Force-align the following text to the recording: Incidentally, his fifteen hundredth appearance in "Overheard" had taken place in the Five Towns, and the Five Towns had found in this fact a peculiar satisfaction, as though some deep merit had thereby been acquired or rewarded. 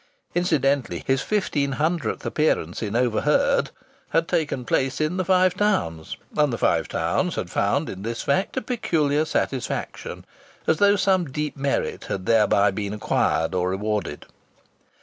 Incidentally, 0.33 1.03
his 1.05 1.21
fifteen 1.21 1.73
hundredth 1.73 2.25
appearance 2.25 2.81
in 2.81 2.95
"Overheard" 2.95 3.69
had 4.09 4.27
taken 4.27 4.65
place 4.65 4.99
in 4.99 5.17
the 5.17 5.23
Five 5.23 5.53
Towns, 5.55 6.17
and 6.35 6.51
the 6.51 6.57
Five 6.57 6.87
Towns 6.87 7.35
had 7.35 7.51
found 7.51 7.87
in 7.87 8.01
this 8.01 8.23
fact 8.23 8.57
a 8.57 8.63
peculiar 8.63 9.25
satisfaction, 9.25 10.25
as 10.65 10.77
though 10.77 10.95
some 10.95 11.31
deep 11.31 11.55
merit 11.55 12.05
had 12.05 12.25
thereby 12.25 12.71
been 12.71 12.93
acquired 12.93 13.53
or 13.53 13.69
rewarded. 13.69 14.25